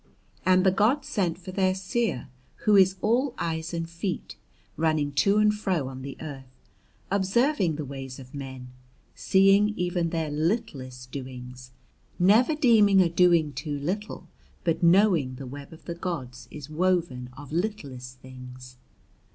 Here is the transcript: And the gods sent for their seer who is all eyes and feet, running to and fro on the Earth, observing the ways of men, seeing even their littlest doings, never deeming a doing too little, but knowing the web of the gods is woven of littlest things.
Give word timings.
And 0.47 0.65
the 0.65 0.71
gods 0.71 1.07
sent 1.07 1.37
for 1.37 1.51
their 1.51 1.75
seer 1.75 2.27
who 2.65 2.75
is 2.75 2.95
all 3.03 3.35
eyes 3.37 3.71
and 3.71 3.87
feet, 3.87 4.35
running 4.75 5.11
to 5.11 5.37
and 5.37 5.53
fro 5.53 5.87
on 5.89 6.01
the 6.01 6.17
Earth, 6.19 6.47
observing 7.11 7.75
the 7.75 7.85
ways 7.85 8.17
of 8.17 8.33
men, 8.33 8.69
seeing 9.13 9.77
even 9.77 10.09
their 10.09 10.31
littlest 10.31 11.11
doings, 11.11 11.69
never 12.17 12.55
deeming 12.55 12.99
a 12.99 13.09
doing 13.09 13.53
too 13.53 13.77
little, 13.77 14.27
but 14.63 14.81
knowing 14.81 15.35
the 15.35 15.45
web 15.45 15.71
of 15.71 15.85
the 15.85 15.93
gods 15.93 16.47
is 16.49 16.67
woven 16.67 17.29
of 17.37 17.51
littlest 17.51 18.17
things. 18.21 18.77